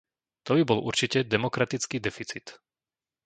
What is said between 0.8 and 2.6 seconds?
určite demokratický deficit!